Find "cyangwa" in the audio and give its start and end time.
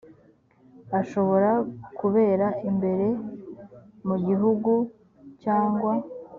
5.43-5.93